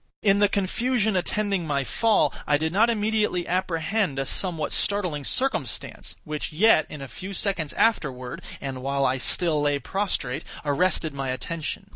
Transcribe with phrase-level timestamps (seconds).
[0.23, 6.15] In the confusion attending my fall, I did not immediately apprehend a somewhat startling circumstance,
[6.23, 11.29] which yet, in a few seconds afterward, and while I still lay prostrate, arrested my
[11.29, 11.85] attention.